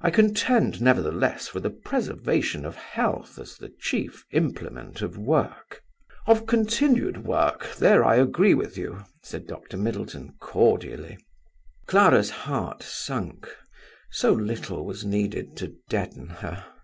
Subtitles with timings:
[0.00, 5.82] I contend, nevertheless, for the preservation of health as the chief implement of work."
[6.26, 9.76] "Of continued work; there I agree with you," said Dr.
[9.76, 11.16] Middleton, cordially.
[11.86, 13.48] Clara's heart sunk;
[14.10, 16.64] so little was needed to deaden her.